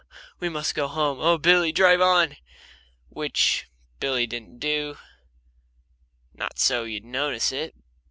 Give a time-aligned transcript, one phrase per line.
[0.39, 1.19] We must go home.
[1.19, 2.37] Oh, Billy, drive on!"
[3.09, 3.67] Which
[3.99, 4.97] Billy didn't do,
[6.33, 7.75] not so you'd notice it.